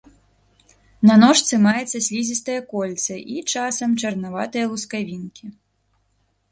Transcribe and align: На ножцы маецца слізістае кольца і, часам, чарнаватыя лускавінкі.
На 1.09 1.17
ножцы 1.23 1.59
маецца 1.65 1.97
слізістае 2.07 2.57
кольца 2.73 3.15
і, 3.35 3.39
часам, 3.53 3.89
чарнаватыя 4.05 4.65
лускавінкі. 4.75 5.45